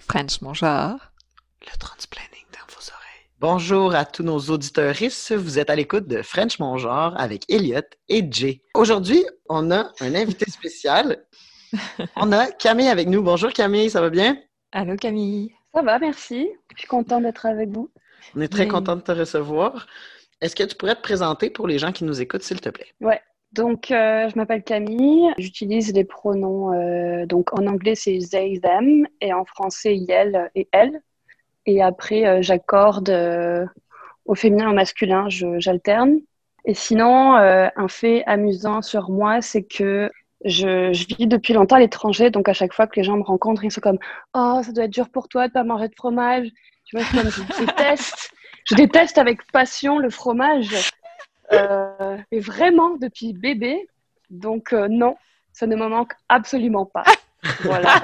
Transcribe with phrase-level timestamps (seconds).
[0.00, 0.98] French mon genre.
[1.60, 3.28] Le transplanning dans vos oreilles.
[3.38, 4.94] Bonjour à tous nos auditeurs.
[5.36, 8.62] Vous êtes à l'écoute de French mon genre avec Elliot et Jay.
[8.74, 11.24] Aujourd'hui, on a un invité spécial.
[12.16, 13.22] on a Camille avec nous.
[13.22, 14.36] Bonjour Camille, ça va bien?
[14.72, 15.52] Allô Camille.
[15.74, 16.48] Ça va, merci.
[16.74, 17.90] Je suis contente d'être avec vous.
[18.34, 19.86] On est très content de te recevoir.
[20.40, 22.88] Est-ce que tu pourrais te présenter pour les gens qui nous écoutent, s'il te plaît?
[23.00, 23.20] Ouais.
[23.52, 25.32] Donc, euh, je m'appelle Camille.
[25.38, 26.72] J'utilise les pronoms.
[26.72, 31.00] Euh, donc, en anglais, c'est they, them, et en français, yel et elle.
[31.66, 33.10] Et après, euh, j'accorde
[34.24, 36.20] au féminin au masculin, j'alterne.
[36.64, 40.10] Et sinon, un fait amusant sur moi, c'est que
[40.44, 43.22] je, je, vis depuis longtemps à l'étranger, donc à chaque fois que les gens me
[43.22, 43.98] rencontrent, ils sont comme
[44.34, 46.48] Oh, ça doit être dur pour toi de pas manger de fromage.
[46.84, 48.30] Tu vois, je déteste,
[48.64, 50.92] je déteste avec passion le fromage.
[51.52, 53.88] Euh, et vraiment depuis bébé.
[54.30, 55.16] Donc euh, non,
[55.52, 57.04] ça ne me manque absolument pas.
[57.62, 58.02] Voilà.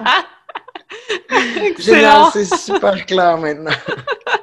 [1.78, 3.70] Génial, c'est super clair maintenant.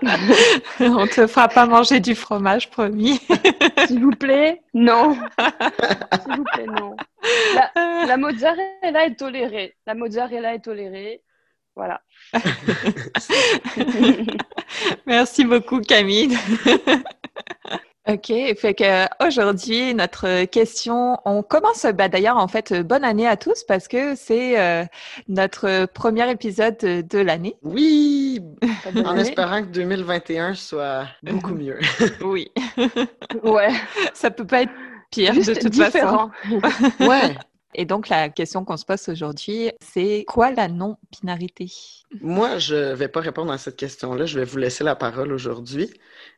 [0.80, 3.20] On te fera pas manger du fromage, promis.
[3.88, 5.16] S'il vous plaît, non.
[5.16, 6.96] S'il vous plaît, non.
[7.56, 9.76] La, la, mozzarella est tolérée.
[9.88, 11.24] La mozzarella est tolérée.
[11.76, 12.02] Voilà.
[15.08, 16.38] Merci beaucoup, Camille.
[18.06, 23.38] OK, fait que aujourd'hui notre question, on commence bah, d'ailleurs en fait bonne année à
[23.38, 24.84] tous parce que c'est euh,
[25.30, 27.56] notre premier épisode de, l'année.
[27.64, 28.42] Oui,
[29.06, 31.80] en espérant que 2021 soit beaucoup mieux.
[32.22, 32.52] oui.
[33.44, 33.70] ouais.
[34.14, 34.74] Ça peut pas être
[35.10, 36.32] pire de toute différent.
[36.44, 36.60] façon.
[37.10, 37.38] ouais.
[37.76, 41.72] Et donc, la question qu'on se pose aujourd'hui, c'est quoi la non-binarité?
[42.22, 44.26] Moi, je ne vais pas répondre à cette question-là.
[44.26, 45.90] Je vais vous laisser la parole aujourd'hui.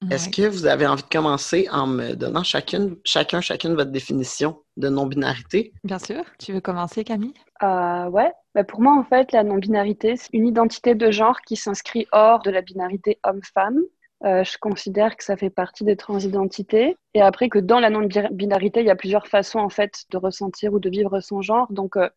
[0.09, 4.57] Est-ce que vous avez envie de commencer en me donnant chacune, chacun, chacune votre définition
[4.77, 5.73] de non-binarité?
[5.83, 6.23] Bien sûr.
[6.39, 7.33] Tu veux commencer, Camille?
[7.63, 8.31] Euh, ouais.
[8.53, 12.41] Bah, pour moi, en fait, la non-binarité, c'est une identité de genre qui s'inscrit hors
[12.41, 13.81] de la binarité homme-femme.
[14.23, 16.97] Euh, je considère que ça fait partie des transidentités.
[17.13, 20.73] Et après que dans la non-binarité, il y a plusieurs façons en fait de ressentir
[20.73, 21.71] ou de vivre son genre.
[21.71, 22.09] Donc euh,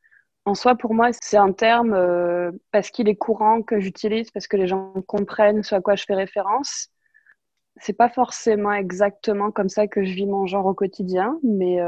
[0.45, 4.47] en soi, pour moi, c'est un terme euh, parce qu'il est courant que j'utilise, parce
[4.47, 6.89] que les gens comprennent ce à quoi je fais référence.
[7.77, 11.79] C'est pas forcément exactement comme ça que je vis mon genre au quotidien, mais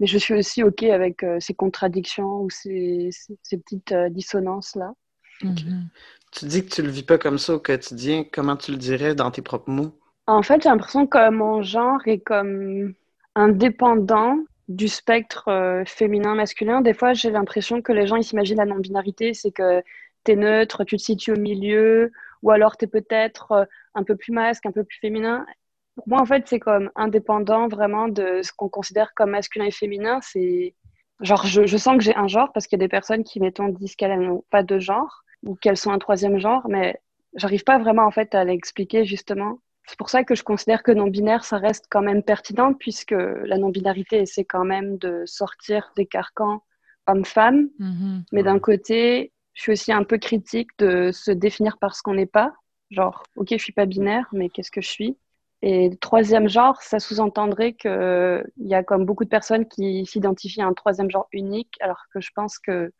[0.00, 3.10] mais je suis aussi ok avec ces contradictions ou ces,
[3.42, 4.94] ces, petites dissonances là.
[5.42, 5.88] Mhm.
[6.34, 8.24] Tu dis que tu le vis pas comme ça au quotidien.
[8.32, 9.92] Comment tu le dirais dans tes propres mots?
[10.26, 12.94] En fait, j'ai l'impression que mon genre est comme
[13.36, 16.80] indépendant du spectre euh, féminin-masculin.
[16.80, 19.82] Des fois, j'ai l'impression que les gens ils s'imaginent la non-binarité, c'est que
[20.24, 22.10] tu es neutre, tu te situes au milieu,
[22.42, 25.46] ou alors tu es peut-être euh, un peu plus masque, un peu plus féminin.
[25.94, 29.70] Pour moi, en fait, c'est comme indépendant vraiment de ce qu'on considère comme masculin et
[29.70, 30.18] féminin.
[30.22, 30.74] C'est
[31.20, 33.38] genre, je, je sens que j'ai un genre parce qu'il y a des personnes qui,
[33.38, 37.00] mettons, disent qu'elles n'ont pas de genre ou qu'elles sont un troisième genre, mais
[37.34, 39.58] j'arrive pas vraiment en fait à l'expliquer justement.
[39.86, 43.58] C'est pour ça que je considère que non-binaire, ça reste quand même pertinent, puisque la
[43.58, 46.62] non-binarité, c'est quand même de sortir des carcans
[47.06, 47.68] homme-femme.
[47.78, 48.22] Mm-hmm.
[48.32, 52.14] Mais d'un côté, je suis aussi un peu critique de se définir par ce qu'on
[52.14, 52.54] n'est pas.
[52.90, 55.18] Genre, ok, je suis pas binaire, mais qu'est-ce que je suis?
[55.60, 60.62] Et le troisième genre, ça sous-entendrait qu'il y a comme beaucoup de personnes qui s'identifient
[60.62, 62.92] à un troisième genre unique, alors que je pense que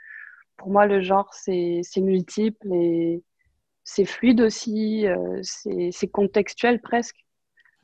[0.57, 3.23] pour moi, le genre, c'est multiple et
[3.85, 7.17] c'est fluide aussi, euh, c'est contextuel presque.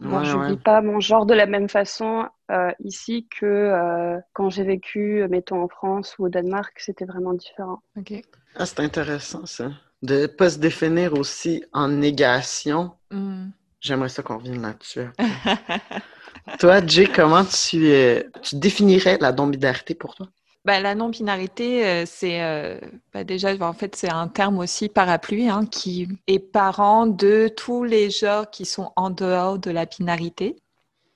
[0.01, 0.53] Ouais, je ne ouais.
[0.53, 5.27] vis pas mon genre de la même façon euh, ici que euh, quand j'ai vécu,
[5.29, 7.83] mettons, en France ou au Danemark, c'était vraiment différent.
[7.99, 8.15] OK.
[8.57, 9.73] Ah, c'est intéressant, ça.
[10.03, 12.93] De ne pas se définir aussi en négation.
[13.11, 13.51] Mm.
[13.83, 15.07] J'aimerais ça qu'on revienne là-dessus.
[16.59, 20.29] toi, Jay, comment tu, euh, tu définirais la non-binarité pour toi?
[20.67, 22.79] Bah, la non-binarité, euh, c'est euh,
[23.15, 27.83] bah, déjà, en fait, c'est un terme aussi parapluie hein, qui est parent de tous
[27.83, 30.57] les genres qui sont en dehors de la binarité.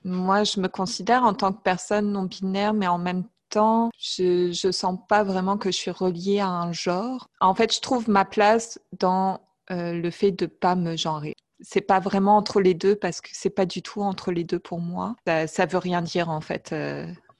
[0.03, 4.71] Moi, je me considère en tant que personne non-binaire, mais en même temps, je ne
[4.71, 7.27] sens pas vraiment que je suis reliée à un genre.
[7.39, 11.35] En fait, je trouve ma place dans euh, le fait de pas me genrer.
[11.61, 14.59] C'est pas vraiment entre les deux parce que c'est pas du tout entre les deux
[14.59, 15.15] pour moi.
[15.25, 16.73] Ça, ça veut rien dire en fait.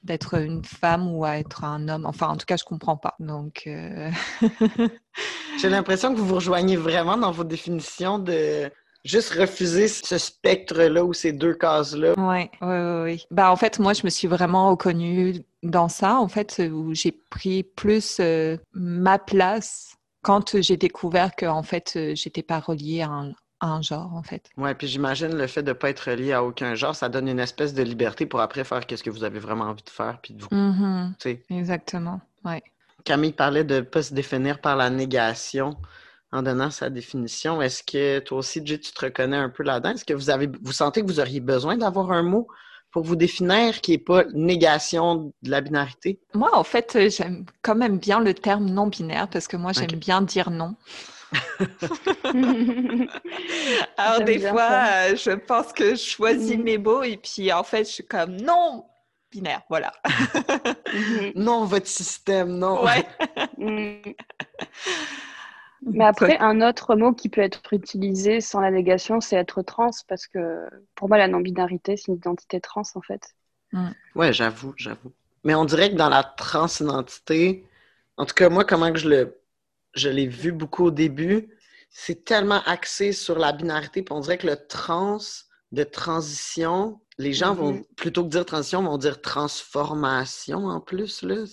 [0.06, 2.06] D'être une femme ou à être un homme.
[2.06, 3.16] Enfin, en tout cas, je comprends pas.
[3.20, 4.10] Donc, euh...
[5.60, 8.72] j'ai l'impression que vous vous rejoignez vraiment dans vos définitions de
[9.04, 12.14] juste refuser ce spectre-là ou ces deux cases-là.
[12.18, 13.26] Oui, oui, oui.
[13.32, 17.12] Bah, en fait, moi, je me suis vraiment reconnue dans ça, en fait, où j'ai
[17.12, 23.02] pris plus euh, ma place quand j'ai découvert que, en fait, euh, j'étais pas reliée
[23.02, 23.32] à un,
[23.62, 24.50] un genre, en fait.
[24.58, 27.28] Ouais, puis j'imagine le fait de ne pas être relié à aucun genre, ça donne
[27.28, 30.20] une espèce de liberté pour après faire ce que vous avez vraiment envie de faire.
[30.22, 30.50] Puis de vous...
[30.50, 31.38] Mm-hmm.
[31.50, 32.62] Exactement, ouais.
[33.04, 35.78] Camille parlait de ne pas se définir par la négation.
[36.36, 37.62] en donnant sa définition.
[37.62, 39.92] Est-ce que toi aussi, Jay, tu te reconnais un peu là-dedans?
[39.92, 42.48] Est-ce que vous avez vous sentez que vous auriez besoin d'avoir un mot
[42.92, 46.20] pour vous définir qui n'est pas négation de la binarité?
[46.34, 50.22] Moi, en fait, j'aime quand même bien le terme non-binaire parce que moi, j'aime bien
[50.22, 50.76] dire non.
[53.98, 56.64] Alors, des fois, euh, je pense que je choisis mm.
[56.64, 58.86] mes mots et puis en fait, je suis comme non,
[59.32, 59.92] binaire, voilà.
[60.06, 61.34] Mm-hmm.
[61.36, 62.84] non, votre système, non.
[62.84, 63.06] Ouais.
[63.58, 64.02] Mm.
[65.94, 69.92] Mais après, un autre mot qui peut être utilisé sans la négation, c'est être trans,
[70.08, 73.36] parce que pour moi, la non-binarité, c'est une identité trans, en fait.
[73.72, 73.90] Mm.
[74.16, 75.14] Ouais, j'avoue, j'avoue.
[75.44, 77.68] Mais on dirait que dans la transidentité,
[78.18, 79.38] en tout cas, moi, comment que je le
[79.96, 81.50] je l'ai vu beaucoup au début,
[81.90, 85.18] c'est tellement axé sur la binarité, puis on dirait que le trans
[85.72, 87.96] de transition, les gens vont, mm-hmm.
[87.96, 91.44] plutôt que dire transition, vont dire transformation en plus, là.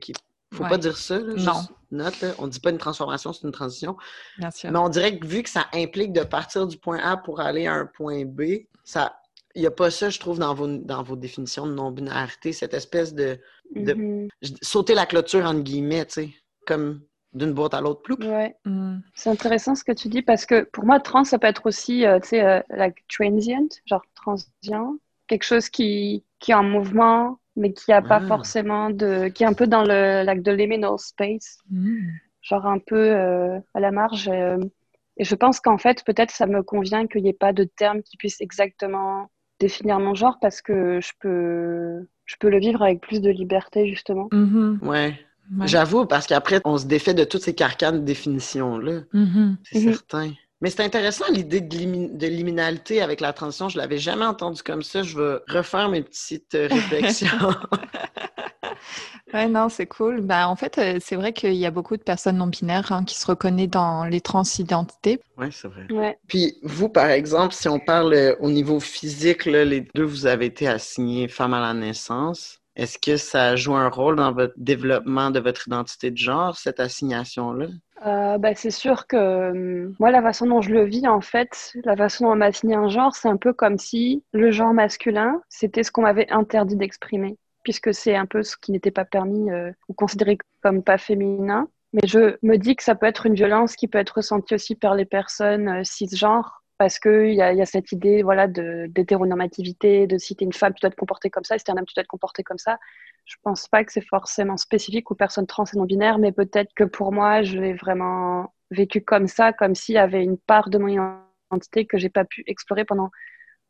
[0.00, 0.14] Qui...
[0.54, 1.62] Faut pas dire ça, là, Non.
[1.90, 3.96] Note, On dit pas une transformation, c'est une transition.
[4.38, 4.70] Bien sûr.
[4.70, 7.66] Mais on dirait que vu que ça implique de partir du point A pour aller
[7.66, 9.20] à un point B, ça,
[9.54, 12.72] il n'y a pas ça, je trouve, dans vos, dans vos définitions de non-binarité, cette
[12.72, 13.38] espèce de,
[13.74, 14.56] de mm-hmm.
[14.62, 16.30] sauter la clôture, entre guillemets, tu sais,
[16.66, 17.02] comme
[17.34, 18.02] d'une boîte à l'autre.
[18.20, 18.56] Ouais.
[18.64, 18.98] Mm.
[19.14, 22.04] C'est intéressant ce que tu dis parce que pour moi, trans, ça peut être aussi,
[22.06, 24.96] euh, tu sais, euh, like transient, genre transient,
[25.28, 28.26] quelque chose qui, qui est en mouvement, mais qui a pas ah.
[28.26, 29.28] forcément de.
[29.28, 32.10] qui est un peu dans le like, de liminal space, mm.
[32.42, 34.28] genre un peu euh, à la marge.
[34.28, 38.02] et je pense qu'en fait, peut-être ça me convient qu'il n'y ait pas de terme
[38.02, 43.00] qui puisse exactement définir mon genre parce que je peux, je peux le vivre avec
[43.00, 44.28] plus de liberté, justement.
[44.32, 44.78] Mm-hmm.
[44.80, 45.18] Ouais.
[45.64, 49.00] J'avoue, parce qu'après, on se défait de toutes ces carcanes de définition-là.
[49.12, 49.56] Mm-hmm.
[49.64, 49.92] C'est mm-hmm.
[49.92, 50.32] certain.
[50.62, 53.68] Mais c'est intéressant l'idée de, liminalité avec la transition.
[53.68, 55.02] Je l'avais jamais entendu comme ça.
[55.02, 57.28] Je vais refaire mes petites euh, réflexions.
[59.34, 60.20] ouais, non, c'est cool.
[60.20, 63.04] Ben, en fait, euh, c'est vrai qu'il y a beaucoup de personnes non binaires hein,
[63.04, 65.18] qui se reconnaissent dans les transidentités.
[65.36, 65.86] Oui, c'est vrai.
[65.90, 66.16] Ouais.
[66.28, 70.46] Puis vous, par exemple, si on parle euh, au niveau physique, les deux, vous avez
[70.46, 72.61] été assignés femmes à la naissance.
[72.74, 76.80] Est-ce que ça joue un rôle dans votre développement de votre identité de genre, cette
[76.80, 77.66] assignation-là?
[78.06, 81.72] Euh, bah, c'est sûr que hum, moi, la façon dont je le vis, en fait,
[81.84, 84.72] la façon dont on m'a assigné un genre, c'est un peu comme si le genre
[84.72, 89.04] masculin, c'était ce qu'on m'avait interdit d'exprimer, puisque c'est un peu ce qui n'était pas
[89.04, 91.68] permis euh, ou considéré comme pas féminin.
[91.92, 94.74] Mais je me dis que ça peut être une violence qui peut être ressentie aussi
[94.74, 100.08] par les personnes euh, cisgenres parce qu'il y a, y a cette idée voilà, d'hétéronormativité,
[100.08, 101.74] de, si tu es une femme, tu dois te comporter comme ça, si tu es
[101.74, 102.80] un homme, tu dois te comporter comme ça.
[103.24, 106.82] Je pense pas que c'est forcément spécifique aux personnes trans et non-binaires, mais peut-être que
[106.82, 110.78] pour moi, je l'ai vraiment vécu comme ça, comme s'il y avait une part de
[110.78, 113.12] mon identité que j'ai pas pu explorer pendant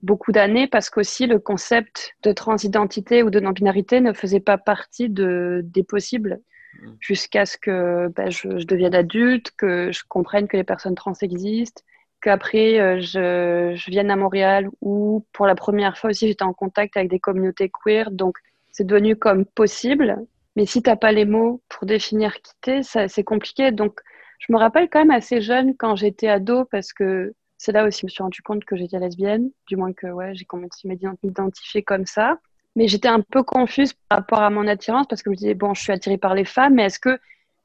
[0.00, 5.10] beaucoup d'années, parce qu'aussi le concept de transidentité ou de non-binarité ne faisait pas partie
[5.10, 6.40] de, des possibles
[6.80, 6.88] mmh.
[6.98, 11.12] jusqu'à ce que ben, je, je, devienne adulte, que je comprenne que les personnes trans
[11.20, 11.82] existent,
[12.22, 16.96] qu'après euh, je, vienne à Montréal où pour la première fois aussi j'étais en contact
[16.96, 18.38] avec des communautés queer, donc
[18.70, 20.16] c'est devenu comme possible.
[20.56, 23.72] Mais si t'as pas les mots pour définir qui t'es, c'est compliqué.
[23.72, 24.00] Donc
[24.38, 28.00] je me rappelle quand même assez jeune quand j'étais ado parce que c'est là aussi
[28.00, 30.88] que je me suis rendu compte que j'étais lesbienne, du moins que ouais, j'ai commencé
[30.88, 32.38] à m'identifier comme ça.
[32.74, 35.54] Mais j'étais un peu confuse par rapport à mon attirance parce que je me disais,
[35.54, 37.18] bon, je suis attirée par les femmes, mais est-ce que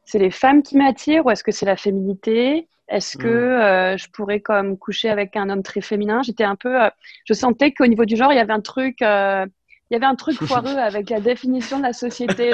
[0.05, 2.67] c'est les femmes qui m'attirent ou est-ce que c'est la féminité?
[2.89, 3.61] Est-ce que hmm.
[3.61, 6.21] euh, je pourrais comme coucher avec un homme très féminin?
[6.23, 6.89] J'étais un peu, euh,
[7.25, 9.45] je sentais qu'au niveau du genre, il y avait un truc, euh,
[9.89, 12.51] il y avait un truc foireux avec la définition de la société.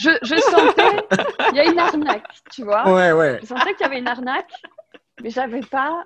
[0.00, 2.92] Je, je, sentais, il y a une arnaque, tu vois?
[2.92, 3.38] Ouais, ouais.
[3.42, 4.52] Je sentais qu'il y avait une arnaque,
[5.22, 6.04] mais j'avais pas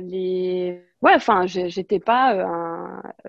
[0.00, 0.82] les.
[1.02, 2.46] Ouais, enfin, j'étais pas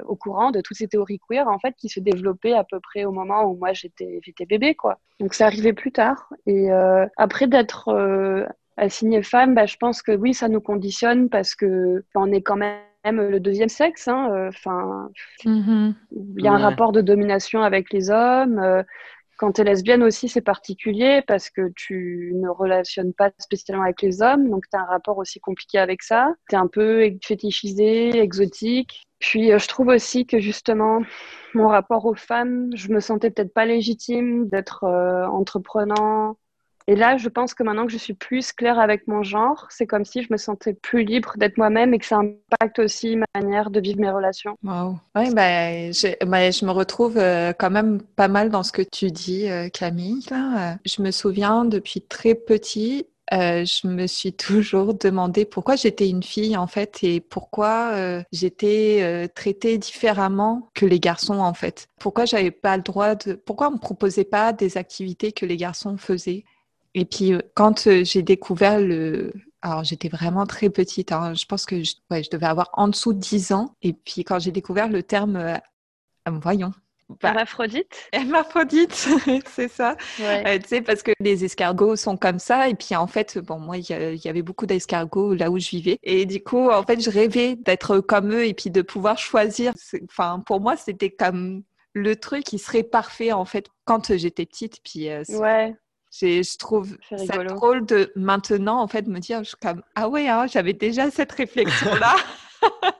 [0.05, 3.05] au courant de toutes ces théories queer en fait qui se développaient à peu près
[3.05, 4.99] au moment où moi j'étais j'étais bébé quoi.
[5.19, 6.69] Donc ça arrivait plus tard et
[7.17, 7.89] après d'être
[8.89, 12.57] signer femme, bah, je pense que oui, ça nous conditionne parce que on est quand
[12.57, 14.07] même le deuxième sexe.
[14.07, 15.09] Hein, euh, enfin,
[15.45, 15.93] mm-hmm.
[16.37, 18.59] il y a un rapport de domination avec les hommes.
[18.59, 18.83] Euh,
[19.37, 24.03] quand tu es lesbienne aussi, c'est particulier parce que tu ne relationnes pas spécialement avec
[24.03, 26.31] les hommes, donc tu as un rapport aussi compliqué avec ça.
[26.47, 29.03] Tu es un peu fétichisé, exotique.
[29.17, 31.01] Puis euh, je trouve aussi que justement,
[31.55, 36.37] mon rapport aux femmes, je me sentais peut-être pas légitime d'être entreprenant,
[36.87, 39.87] et là, je pense que maintenant que je suis plus claire avec mon genre, c'est
[39.87, 43.25] comme si je me sentais plus libre d'être moi-même et que ça impacte aussi ma
[43.35, 44.57] manière de vivre mes relations.
[44.63, 44.97] Wow.
[45.15, 48.81] Oui, ben, je, ben, je me retrouve euh, quand même pas mal dans ce que
[48.81, 50.25] tu dis, euh, Camille.
[50.29, 50.77] Là.
[50.85, 56.23] Je me souviens depuis très petit, euh, je me suis toujours demandé pourquoi j'étais une
[56.23, 61.87] fille en fait et pourquoi euh, j'étais euh, traitée différemment que les garçons en fait.
[61.99, 65.57] Pourquoi j'avais pas le droit de, pourquoi on me proposait pas des activités que les
[65.57, 66.43] garçons faisaient?
[66.93, 69.31] Et puis, quand j'ai découvert le,
[69.61, 71.11] alors, j'étais vraiment très petite.
[71.11, 71.33] Hein.
[71.33, 73.75] Je pense que je, je, devais avoir en dessous de 10 ans.
[73.81, 75.57] Et puis, quand j'ai découvert le terme, euh,
[76.27, 76.73] voyons.
[77.21, 79.09] Bah, hermaphrodite Hermaphrodite,
[79.47, 79.97] c'est ça.
[80.21, 82.69] Euh, tu sais, parce que les escargots sont comme ça.
[82.69, 85.99] Et puis, en fait, bon, moi, il y, avait beaucoup d'escargots là où je vivais.
[86.03, 89.73] Et du coup, en fait, je rêvais d'être comme eux et puis de pouvoir choisir.
[90.09, 94.79] Enfin, pour moi, c'était comme le truc qui serait parfait, en fait, quand j'étais petite.
[94.83, 95.75] Puis, euh, ouais.
[96.11, 100.45] Je trouve ça drôle de maintenant, en fait, me dire, je comme, ah ouais, hein,
[100.47, 102.15] j'avais déjà cette réflexion-là.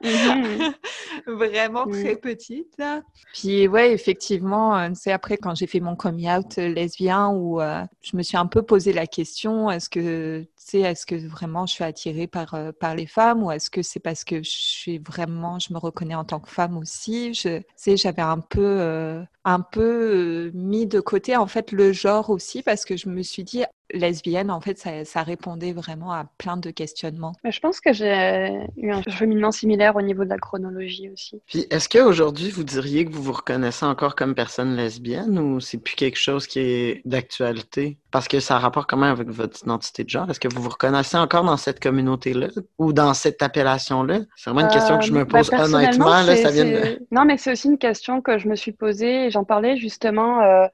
[0.04, 0.74] Mhm.
[1.28, 2.78] Vraiment très petite.
[2.78, 3.02] Là.
[3.34, 7.62] Puis ouais, effectivement, c'est euh, après quand j'ai fait mon coming out euh, lesbien où
[7.62, 11.74] euh, je me suis un peu posé la question, est-ce que est-ce que vraiment je
[11.74, 15.60] suis attirée par, par les femmes ou est-ce que c'est parce que je suis vraiment,
[15.60, 17.34] je me reconnais en tant que femme aussi?
[17.34, 22.64] Je sais, j'avais un peu, un peu mis de côté en fait le genre aussi
[22.64, 26.72] parce que je me suis dit lesbienne, en fait, ça, répondait vraiment à plein de
[26.72, 27.34] questionnements.
[27.44, 31.42] Je pense que j'ai eu un cheminement similaire au niveau de la chronologie aussi.
[31.48, 35.78] Puis, est-ce qu'aujourd'hui, vous diriez que vous vous reconnaissez encore comme personne lesbienne ou c'est
[35.78, 37.98] plus quelque chose qui est d'actualité?
[38.10, 40.30] Parce que ça a rapport quand même avec votre identité de genre.
[40.30, 44.20] Est-ce que vous vous reconnaissez encore dans cette communauté-là ou dans cette appellation-là?
[44.36, 46.12] C'est vraiment une question que je me euh, pose bah, honnêtement.
[46.24, 49.30] ça vient Non, mais c'est aussi une question que je me suis posée.
[49.32, 50.42] J'en parlais justement.
[50.42, 50.68] Euh,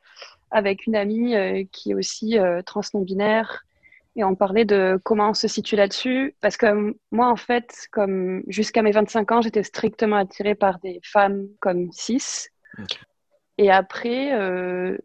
[0.51, 3.63] avec une amie euh, qui est aussi euh, trans non-binaire
[4.17, 6.35] et on parlait de comment on se situe là-dessus.
[6.41, 10.99] Parce que moi, en fait, comme jusqu'à mes 25 ans, j'étais strictement attirée par des
[11.03, 12.47] femmes comme cis.
[13.59, 14.97] Et après, euh,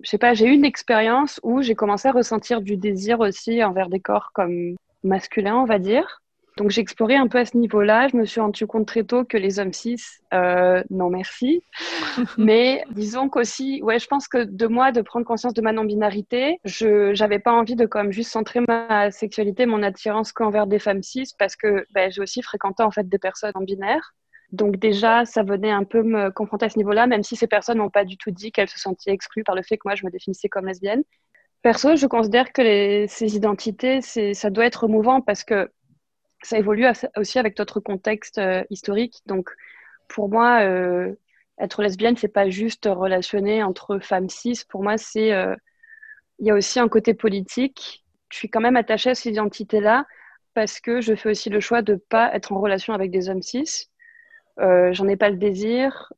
[0.00, 3.62] je sais pas, j'ai eu une expérience où j'ai commencé à ressentir du désir aussi
[3.62, 6.22] envers des corps comme masculins, on va dire.
[6.56, 8.06] Donc j'ai exploré un peu à ce niveau-là.
[8.08, 10.00] Je me suis rendu compte très tôt que les hommes cis,
[10.32, 11.62] euh, non merci.
[12.38, 16.58] Mais disons qu'aussi, ouais, je pense que de moi, de prendre conscience de ma non-binarité,
[16.64, 21.02] je n'avais pas envie de comme juste centrer ma sexualité, mon attirance qu'envers des femmes
[21.02, 24.14] cis, parce que ben, j'ai aussi fréquenté en fait des personnes en binaire.
[24.52, 27.78] Donc déjà, ça venait un peu me confronter à ce niveau-là, même si ces personnes
[27.78, 30.06] n'ont pas du tout dit qu'elles se sentaient exclues par le fait que moi, je
[30.06, 31.02] me définissais comme lesbienne.
[31.62, 35.70] Perso, je considère que les, ces identités, ça doit être mouvant parce que
[36.46, 36.86] ça évolue
[37.16, 39.22] aussi avec notre contexte euh, historique.
[39.26, 39.50] Donc,
[40.08, 41.14] pour moi, euh,
[41.58, 44.62] être lesbienne, c'est pas juste relationner entre femmes cis.
[44.68, 45.54] Pour moi, c'est euh,
[46.38, 48.04] il y a aussi un côté politique.
[48.30, 50.06] Je suis quand même attachée à cette identité-là
[50.54, 53.42] parce que je fais aussi le choix de pas être en relation avec des hommes
[53.42, 53.88] cis.
[54.58, 56.12] J'en ai pas le désir.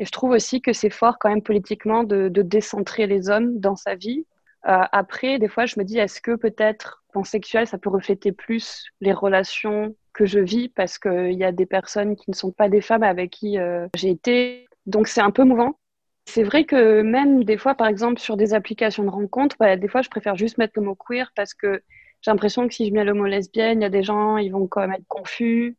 [0.00, 3.76] Et je trouve aussi que c'est fort quand même politiquement de, décentrer les hommes dans
[3.76, 4.24] sa vie.
[4.62, 9.12] Après, des fois, je me dis, est-ce que peut-être pansexuel, ça peut refléter plus les
[9.12, 12.80] relations que je vis parce qu'il y a des personnes qui ne sont pas des
[12.80, 14.68] femmes avec qui euh, j'ai été.
[14.86, 15.78] Donc c'est un peu mouvant.
[16.26, 19.88] C'est vrai que même des fois, par exemple, sur des applications de rencontres, bah, des
[19.88, 21.82] fois, je préfère juste mettre le mot queer parce que
[22.22, 24.50] j'ai l'impression que si je mets le mot lesbienne, il y a des gens, ils
[24.50, 25.76] vont quand même être confus.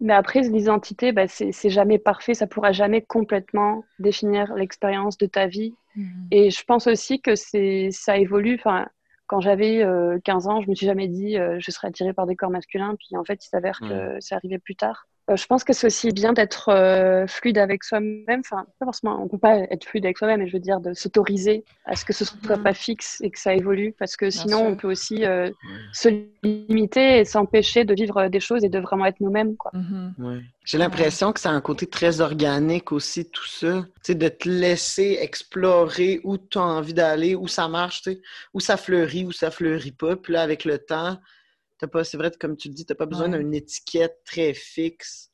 [0.00, 2.32] Mais après, l'identité, bah, c'est jamais parfait.
[2.34, 5.74] Ça pourra jamais complètement définir l'expérience de ta vie.
[5.94, 6.02] Mmh.
[6.30, 8.54] Et je pense aussi que ça évolue.
[8.54, 8.88] Enfin,
[9.26, 9.86] quand j'avais
[10.24, 12.50] 15 euh, ans, je me suis jamais dit euh, je serais attirée par des corps
[12.50, 12.96] masculins.
[12.98, 15.06] Puis en fait, il s'avère que c'est arrivé plus tard.
[15.30, 18.40] Euh, je pense que c'est aussi bien d'être fluide avec soi-même.
[18.40, 20.92] Enfin, pas forcément, on peut pas être fluide avec soi-même, mais je veux dire de
[20.94, 22.62] s'autoriser à ce que ce soit mm.
[22.62, 25.24] pas fixe et que ça évolue, parce que sinon, on peut aussi
[25.92, 26.08] se
[26.42, 29.56] limiter et s'empêcher de vivre des choses et de vraiment être nous-mêmes.
[29.56, 29.72] Quoi.
[29.74, 30.42] Mm-hmm.
[30.64, 33.84] J'ai l'impression que c'est un côté très organique aussi, tout ça.
[34.04, 38.02] Tu de te laisser explorer où tu as envie d'aller, où ça marche,
[38.54, 40.16] où ça fleurit, où ça fleurit pas.
[40.16, 41.18] Puis là, avec le temps,
[41.88, 45.30] pas, c'est vrai, comme tu le dis, tu n'as pas besoin d'une étiquette très fixe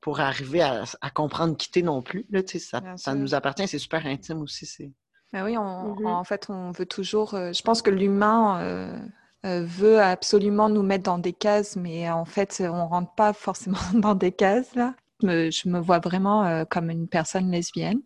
[0.00, 2.26] pour arriver à, comprendre quitter non plus.
[2.30, 4.66] Là, ça, ça nous appartient, c'est super intime aussi.
[4.66, 4.92] C'est...
[5.32, 6.06] Ben oui, mm-hmm.
[6.06, 7.34] en fait, on veut toujours.
[7.34, 8.60] Euh, je pense que l'humain.
[8.62, 8.98] Euh,
[9.46, 13.78] euh, veut absolument nous mettre dans des cases, mais en fait, on rentre pas forcément
[13.94, 14.94] dans des cases là.
[15.22, 18.00] Je me, vois vraiment euh, comme une personne lesbienne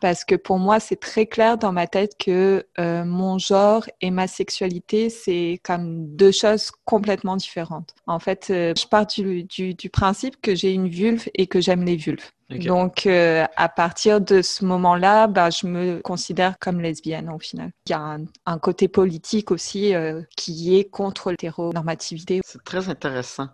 [0.00, 4.10] parce que pour moi, c'est très clair dans ma tête que euh, mon genre et
[4.10, 7.94] ma sexualité, c'est comme deux choses complètement différentes.
[8.06, 11.84] En fait, je pars du, du, du principe que j'ai une vulve et que j'aime
[11.84, 12.30] les vulves.
[12.48, 17.70] Donc, euh, à partir de ce moment-là, bah, je me considère comme lesbienne au final.
[17.86, 22.40] Il y a un, côté politique aussi euh, qui est contre l'hétéronormativité.
[22.44, 23.48] C'est très intéressant.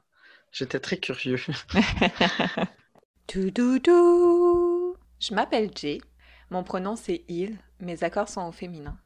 [0.51, 1.39] J'étais très curieux.
[3.29, 6.01] Je m'appelle Jay.
[6.51, 7.59] Mon pronom c'est il.
[7.81, 8.99] Mes accords sont au féminin.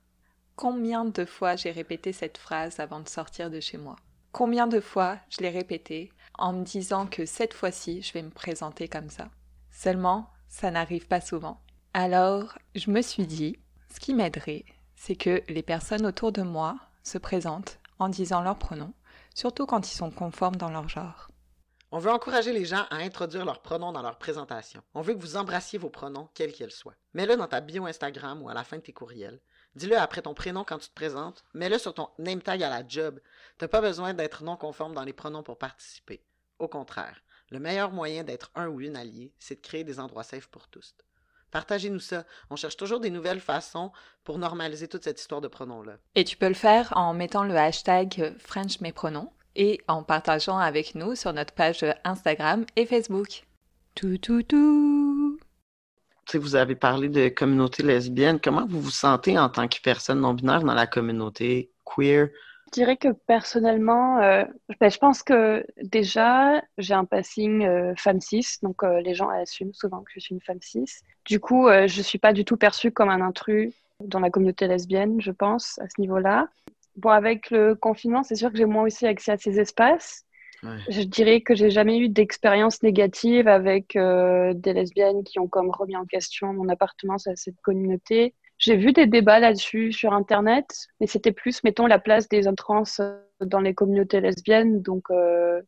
[0.56, 3.96] Combien de fois j'ai répété cette phrase avant de sortir de chez moi?
[4.32, 8.30] Combien de fois je l'ai répétée en me disant que cette fois-ci, je vais me
[8.30, 9.28] présenter comme ça?
[9.70, 11.60] Seulement, ça n'arrive pas souvent.
[11.94, 13.58] Alors, je me suis dit,
[13.94, 14.64] ce qui m'aiderait,
[14.96, 18.92] c'est que les personnes autour de moi se présentent en disant leurs pronoms,
[19.34, 21.30] surtout quand ils sont conformes dans leur genre.
[21.96, 24.82] On veut encourager les gens à introduire leurs pronoms dans leur présentation.
[24.92, 26.92] On veut que vous embrassiez vos pronoms, quels qu'ils soient.
[27.14, 29.40] Mets-le dans ta bio Instagram ou à la fin de tes courriels.
[29.76, 31.42] Dis-le après ton prénom quand tu te présentes.
[31.54, 33.18] Mets-le sur ton name tag à la job.
[33.56, 36.22] T'as pas besoin d'être non conforme dans les pronoms pour participer.
[36.58, 40.22] Au contraire, le meilleur moyen d'être un ou une allié, c'est de créer des endroits
[40.22, 40.94] safe pour tous.
[41.50, 42.24] Partagez-nous ça.
[42.50, 43.90] On cherche toujours des nouvelles façons
[44.22, 45.96] pour normaliser toute cette histoire de pronoms-là.
[46.14, 48.82] Et tu peux le faire en mettant le hashtag French
[49.56, 53.44] et en partageant avec nous sur notre page Instagram et Facebook.
[53.94, 55.38] Tout, tout, tout.
[56.34, 58.38] vous avez parlé de communauté lesbienne.
[58.40, 62.28] Comment vous vous sentez en tant que personne non-binaire dans la communauté queer?
[62.66, 64.44] Je dirais que personnellement, euh,
[64.80, 69.28] ben, je pense que déjà, j'ai un passing euh, femme cis, donc euh, les gens
[69.28, 70.84] assument souvent que je suis une femme cis.
[71.24, 74.66] Du coup, je ne suis pas du tout perçue comme un intrus dans la communauté
[74.66, 76.48] lesbienne, je pense, à ce niveau-là.
[76.96, 80.26] Bon, avec le confinement, c'est sûr que j'ai moins aussi accès à ces espaces.
[80.88, 85.70] Je dirais que j'ai jamais eu d'expérience négative avec euh, des lesbiennes qui ont comme
[85.70, 88.34] remis en question mon appartenance à cette communauté.
[88.58, 92.82] J'ai vu des débats là-dessus sur Internet, mais c'était plus, mettons, la place des trans
[93.00, 94.80] euh, dans les communautés lesbiennes.
[94.82, 95.60] Donc, euh,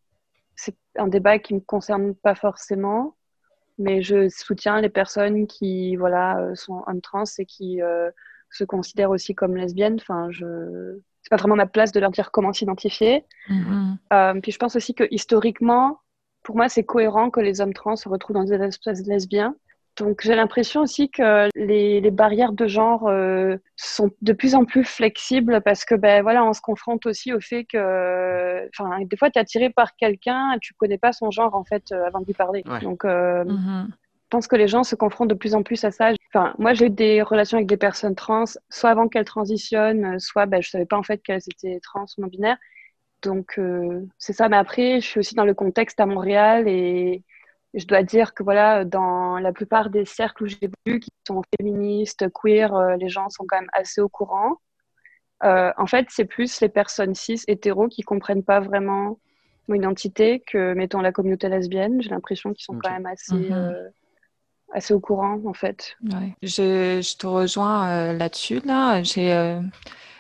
[0.56, 3.14] c'est un débat qui me concerne pas forcément,
[3.78, 7.80] mais je soutiens les personnes qui, voilà, sont hommes trans et qui
[8.50, 9.98] se considèrent aussi comme lesbiennes.
[10.00, 13.22] Enfin, je c'est pas vraiment ma place de leur dire comment s'identifier.
[13.50, 13.96] Mm-hmm.
[14.14, 16.00] Euh, puis je pense aussi que historiquement,
[16.42, 19.54] pour moi, c'est cohérent que les hommes trans se retrouvent dans des espaces lesbiens.
[19.98, 24.64] Donc j'ai l'impression aussi que les, les, barrières de genre euh, sont de plus en
[24.64, 29.16] plus flexibles parce que ben voilà, on se confronte aussi au fait que, enfin, des
[29.16, 32.06] fois tu es attiré par quelqu'un et tu connais pas son genre en fait euh,
[32.06, 32.62] avant de lui parler.
[32.80, 33.88] Donc mm-hmm.
[34.28, 36.10] Pense que les gens se confrontent de plus en plus à ça.
[36.32, 40.46] Enfin, moi, j'ai eu des relations avec des personnes trans, soit avant qu'elles transitionnent, soit
[40.46, 42.58] ben, je ne savais pas en fait qu'elles étaient trans ou non-binaires.
[43.22, 44.48] Donc, euh, c'est ça.
[44.48, 47.24] Mais après, je suis aussi dans le contexte à Montréal et
[47.74, 51.42] je dois dire que voilà, dans la plupart des cercles où j'ai vu qui sont
[51.58, 54.56] féministes, queer, euh, les gens sont quand même assez au courant.
[55.44, 59.18] Euh, en fait, c'est plus les personnes cis, hétéros, qui comprennent pas vraiment
[59.68, 62.02] mon identité que, mettons, la communauté lesbienne.
[62.02, 63.90] J'ai l'impression qu'ils sont quand même assez, mm-hmm
[64.72, 65.96] assez au courant en fait.
[66.42, 68.60] Je, te rejoins euh, là-dessus.
[68.64, 69.60] Là, euh,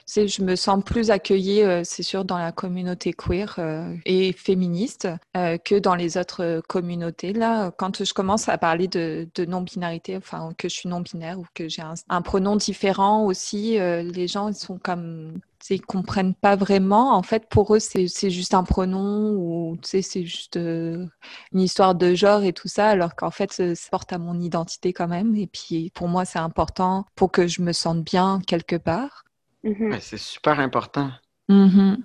[0.06, 3.58] je me sens plus accueillie, euh, c'est sûr, dans la communauté queer
[4.04, 7.32] et féministe que dans les autres communautés.
[7.32, 11.44] Là, quand je commence à parler de, de non-binarité, enfin que je suis non-binaire ou
[11.54, 15.40] que j'ai un, un, pronom différent aussi, les gens ils sont comme
[15.70, 17.14] ils comprennent pas vraiment.
[17.14, 21.06] En fait, pour eux, c'est juste un pronom ou c'est juste euh,
[21.52, 24.92] une histoire de genre et tout ça, alors qu'en fait, ça porte à mon identité
[24.92, 25.34] quand même.
[25.36, 29.24] Et puis, pour moi, c'est important pour que je me sente bien quelque part.
[29.64, 29.98] Mm-hmm.
[30.00, 31.10] c'est super important.
[31.48, 31.96] Mm-hmm.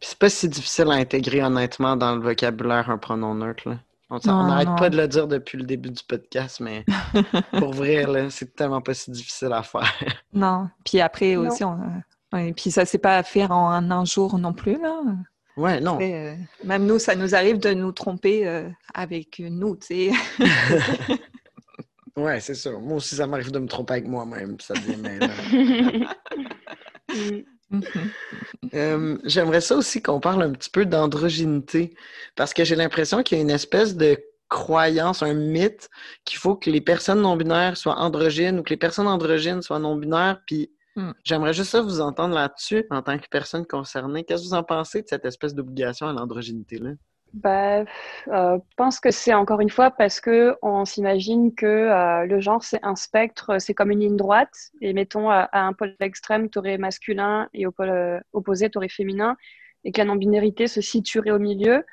[0.00, 3.76] C'est pas si difficile à intégrer honnêtement dans le vocabulaire un pronom neutre.
[4.10, 6.84] On n'arrête pas de le dire depuis le début du podcast, mais
[7.58, 9.92] pour vrai, c'est tellement pas si difficile à faire.
[10.32, 10.70] Non.
[10.84, 11.78] Puis après aussi, on,
[12.36, 15.02] et puis ça s'est pas à faire en un, jour non plus là.
[15.56, 15.98] Ouais, non.
[16.00, 20.12] Euh, même nous, ça nous arrive de nous tromper euh, avec nous, tu sais.
[22.16, 22.70] ouais, c'est ça.
[22.70, 25.26] Moi aussi, ça m'arrive de me tromper avec moi-même, ça devient
[28.74, 31.94] euh, J'aimerais ça aussi qu'on parle un petit peu d'androgynité,
[32.36, 34.16] parce que j'ai l'impression qu'il y a une espèce de
[34.48, 35.90] croyance, un mythe
[36.24, 40.40] qu'il faut que les personnes non-binaires soient androgynes ou que les personnes androgynes soient non-binaires,
[40.46, 41.12] puis Hmm.
[41.22, 44.24] J'aimerais juste ça vous entendre là-dessus en tant que personne concernée.
[44.24, 46.90] Qu'est-ce que vous en pensez de cette espèce d'obligation à l'androgynité-là?
[47.34, 47.84] Bah, euh,
[48.26, 52.64] je pense que c'est encore une fois parce que on s'imagine que euh, le genre
[52.64, 54.72] c'est un spectre, c'est comme une ligne droite.
[54.80, 58.76] Et mettons à, un pôle extrême, tu aurais masculin et au pôle euh, opposé, tu
[58.78, 59.36] aurais féminin,
[59.84, 61.86] et que la non-binarité se situerait au milieu.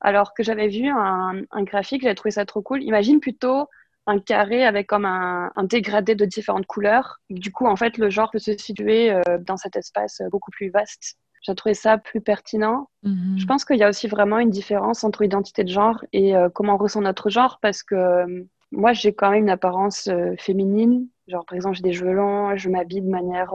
[0.00, 2.84] Alors que j'avais vu un, un graphique, j'avais trouvé ça trop cool.
[2.84, 3.66] Imagine plutôt
[4.06, 7.20] un carré avec comme un, dégradé de différentes couleurs.
[7.30, 10.50] Du coup, en fait, le genre peut se situer euh, dans cet espace euh, beaucoup
[10.50, 11.16] plus vaste.
[11.42, 12.88] J'ai trouvé ça plus pertinent.
[13.02, 13.36] Mhm.
[13.36, 16.48] Je pense qu'il y a aussi vraiment une différence entre identité de genre et euh,
[16.48, 21.06] comment on ressent notre genre parce que moi, j'ai quand même une apparence féminine.
[21.28, 23.52] Genre, par exemple, j'ai des cheveux longs, je m'habille de manière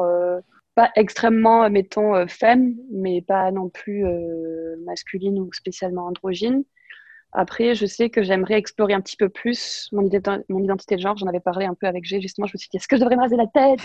[0.75, 4.05] pas extrêmement, mettons, femme, mais pas non plus
[4.85, 6.63] masculine ou spécialement androgyne.
[7.33, 11.17] Après, je sais que j'aimerais explorer un petit peu plus mon, identité de genre.
[11.17, 12.47] J'en avais parlé un peu avec G, justement.
[12.47, 13.79] Je me suis dit, est-ce que je devrais me raser la tête?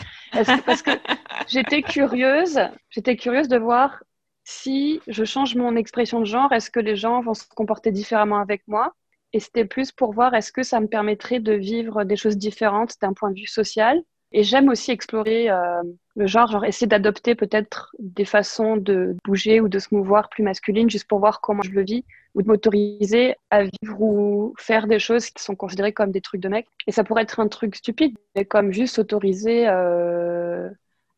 [0.65, 0.91] Parce que
[1.49, 4.03] j'étais curieuse, j'étais curieuse de voir
[4.45, 8.39] si je change mon expression de genre, est-ce que les gens vont se comporter différemment
[8.39, 8.95] avec moi?
[9.33, 12.97] Et c'était plus pour voir est-ce que ça me permettrait de vivre des choses différentes
[13.01, 14.03] d'un point de vue social
[14.33, 15.83] Et j'aime aussi explorer euh,
[16.17, 20.43] le genre, genre essayer d'adopter peut-être des façons de bouger ou de se mouvoir plus
[20.43, 24.87] masculines juste pour voir comment je le vis ou de m'autoriser à vivre ou faire
[24.87, 26.67] des choses qui sont considérées comme des trucs de mec.
[26.87, 30.71] Et ça pourrait être un truc stupide, mais comme juste s'autoriser euh,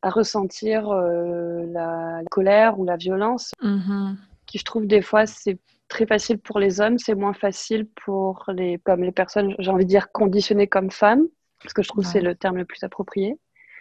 [0.03, 4.17] à ressentir euh, la colère ou la violence, mm-hmm.
[4.47, 8.45] qui je trouve des fois c'est très facile pour les hommes, c'est moins facile pour
[8.49, 11.29] les, comme les personnes, j'ai envie de dire, conditionnées comme femmes,
[11.65, 13.37] parce que je trouve que c'est le terme le plus approprié.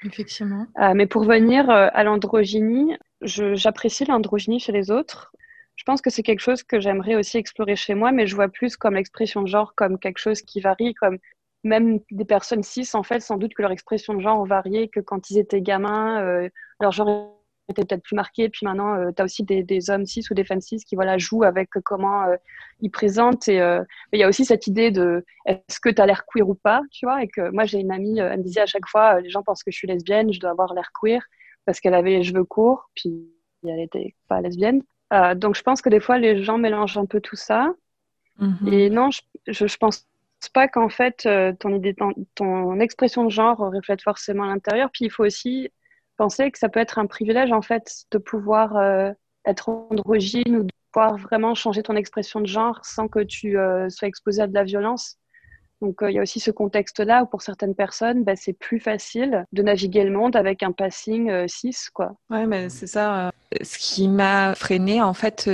[0.06, 0.66] Effectivement.
[0.80, 5.34] Euh, mais pour venir euh, à l'androgynie, j'apprécie l'androgynie chez les autres.
[5.76, 8.48] Je pense que c'est quelque chose que j'aimerais aussi explorer chez moi, mais je vois
[8.48, 11.18] plus comme l'expression de genre comme quelque chose qui varie, comme
[11.64, 15.00] même des personnes cis, en fait, sans doute que leur expression de genre varié, que
[15.00, 17.38] quand ils étaient gamins, euh, leur genre
[17.70, 18.50] était peut-être plus marqué.
[18.50, 20.96] Puis maintenant, euh, tu as aussi des, des, hommes cis ou des femmes cis qui
[20.96, 22.36] voilà, jouent avec comment euh,
[22.82, 23.48] ils présentent.
[23.48, 26.48] Et euh, il y a aussi cette idée de est-ce que tu as l'air queer
[26.48, 27.24] ou pas, tu vois.
[27.24, 29.64] Et que moi, j'ai une amie, elle me disait à chaque fois, les gens pensent
[29.64, 31.22] que je suis lesbienne, je dois avoir l'air queer
[31.66, 33.30] parce qu'elle avait les cheveux courts, puis
[33.66, 34.84] elle était pas lesbienne.
[35.36, 37.74] donc je pense que des fois, les gens mélangent un peu tout ça.
[38.42, 38.74] Mm-hmm.
[38.74, 40.06] Et non, je, je, je pense
[40.54, 41.26] pas qu'en fait,
[41.60, 44.90] ton, idée, ton, ton expression de genre reflète forcément l'intérieur.
[44.92, 45.70] Puis il faut aussi
[46.18, 49.12] penser que ça peut être un privilège en fait de pouvoir euh,
[49.46, 53.90] être androgyne ou de pouvoir vraiment changer ton expression de genre sans que tu euh,
[53.90, 55.18] sois exposé à de la violence.
[55.84, 58.80] Donc euh, il y a aussi ce contexte-là où pour certaines personnes, bah, c'est plus
[58.80, 61.90] facile de naviguer le monde avec un passing 6.
[61.94, 62.16] Quoi.
[62.30, 63.32] Ouais, mais c'est ça.
[63.62, 65.50] ce qui m'a freiné en fait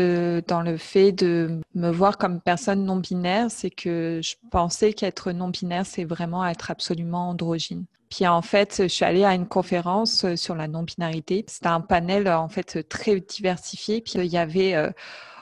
[0.48, 5.32] dans le fait de me voir comme personne non binaire, c'est que je pensais qu'être
[5.32, 7.86] non binaire, c'est vraiment être absolument androgyne.
[8.10, 11.46] Puis en fait, je suis allée à une conférence euh, sur la non-binarité.
[11.48, 14.02] C'était un panel euh, en fait très diversifié.
[14.02, 14.90] Puis il y avait euh,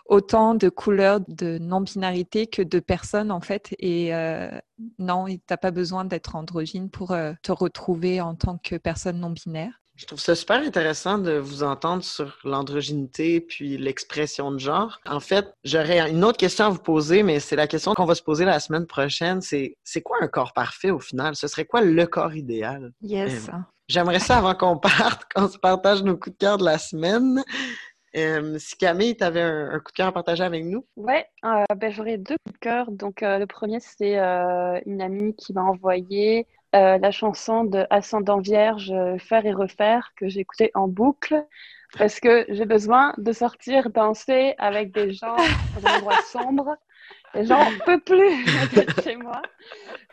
[0.07, 3.75] autant de couleurs de non-binarité que de personnes en fait.
[3.79, 4.11] Et
[4.99, 7.09] non, tu n'as pas besoin d'être androgyne pour
[7.43, 9.81] te retrouver en tant que personne non-binaire.
[9.97, 14.99] Je trouve ça super intéressant de vous entendre sur l'androgynité puis l'expression de genre.
[15.07, 18.13] En fait, j'aurais une autre question à vous poser, mais c'est la question qu'on va
[18.13, 19.41] se poser la semaine prochaine.
[19.41, 21.35] C'est c'est quoi un corps parfait au final?
[21.35, 22.91] Ce serait quoi le corps idéal?
[23.01, 23.49] Yes.
[23.49, 26.77] Euh, j'aimerais ça avant qu'on parte, qu'on se partage nos coups de cœur de la
[26.77, 27.43] semaine.
[28.15, 30.85] Euh, si Camille, tu avais un, coup de cœur à partager avec nous?
[30.95, 32.91] Oui, euh, ben, j'aurais deux coups de cœur.
[32.91, 38.91] Donc, le premier, c'est une amie qui m'a envoyé euh, la chanson de Ascendant Vierge,
[38.91, 41.45] euh, Faire et Refaire, que j'ai écoutée en boucle,
[41.97, 45.37] parce que j'ai besoin de sortir danser avec des gens
[45.75, 46.75] dans un endroit sombre.
[47.33, 49.41] Et j'en peux plus d'être chez moi.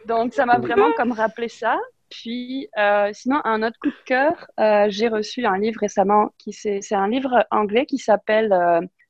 [0.06, 1.76] Donc, ça m'a vraiment comme rappelé ça.
[2.10, 4.46] Puis, euh, sinon, un autre coup de cœur,
[4.90, 8.54] j'ai reçu un livre récemment, qui c'est un livre anglais qui s'appelle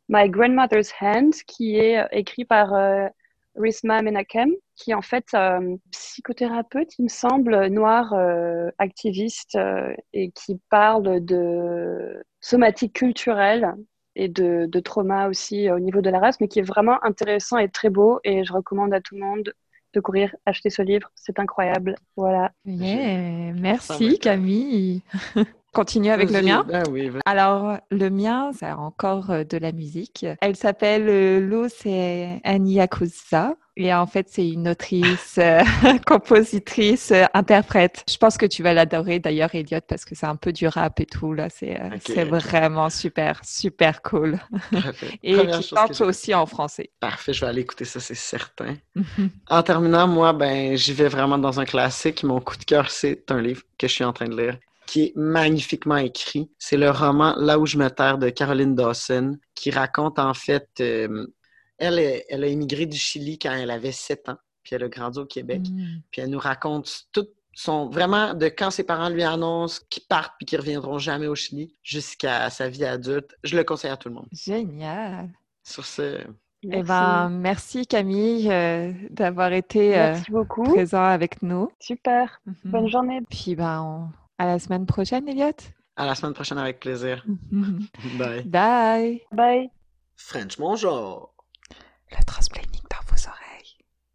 [0.09, 2.73] My Grandmother's Hand, qui est écrit par
[3.57, 9.95] Risma Menakem, qui est en fait euh, psychothérapeute, il me semble, noir, euh, activiste, euh,
[10.13, 13.75] et qui parle de somatique culturelle
[14.17, 17.59] et de, de, trauma aussi au niveau de la race, mais qui est vraiment intéressant
[17.59, 18.21] et très beau.
[18.25, 19.55] Et je recommande à tout le monde
[19.95, 21.11] de courir acheter ce livre.
[21.15, 21.95] C'est incroyable.
[22.17, 22.53] Voilà.
[22.67, 25.03] merci Camille.
[25.75, 26.65] Continue avec le mien.
[26.69, 26.85] Ben
[27.27, 30.25] Alors, le mien, c'est encore euh, de la musique.
[30.41, 31.73] Elle s'appelle euh, Luz
[32.45, 33.57] Aniakusa.
[33.77, 35.61] Et en fait, c'est une autrice, euh,
[36.07, 38.05] compositrice, interprète.
[38.09, 41.01] Je pense que tu vas l'adorer d'ailleurs, Elliot, parce que c'est un peu du rap
[41.01, 41.33] et tout.
[41.33, 41.77] Là, c'est
[42.25, 44.39] vraiment super, super cool.
[45.25, 46.91] et qui chante aussi en français.
[47.01, 48.77] Parfait, je vais aller écouter ça, c'est certain.
[49.51, 52.23] en terminant, moi, ben, j'y vais vraiment dans un classique.
[52.23, 54.57] Mon coup de cœur, c'est un livre que je suis en train de lire
[54.87, 56.51] qui est magnifiquement écrit.
[56.59, 60.69] C'est le roman Là où je me terre de Caroline Dawson, qui raconte en fait,
[60.81, 61.27] euh,
[61.79, 65.19] elle, elle a immigré du Chili quand elle avait 7 ans, puis elle a grandi
[65.19, 65.63] au Québec.
[65.71, 66.01] Mm.
[66.11, 70.35] Puis elle nous raconte tout son, vraiment de quand ses parents lui annoncent qu'ils partent
[70.39, 73.37] puis qu'ils reviendront jamais au Chili jusqu'à sa vie adulte.
[73.45, 74.29] Je le conseille à tout le monde.
[74.33, 75.31] Génial.
[75.63, 76.19] Sur ce,
[76.65, 76.81] Merci.
[76.81, 80.15] Eh ben, merci Camille euh, d'avoir été euh,
[80.73, 81.71] présent avec nous.
[81.79, 82.41] Super.
[82.47, 82.55] Mhm.
[82.65, 83.21] Bonne journée.
[83.29, 85.53] Puis ben, on, à la semaine prochaine, Elliot.
[85.97, 87.25] À la semaine prochaine avec plaisir.
[88.19, 88.43] Bye.
[88.45, 89.23] Bye.
[89.33, 89.71] Bye.
[90.17, 91.35] French, bonjour.
[92.11, 92.64] Le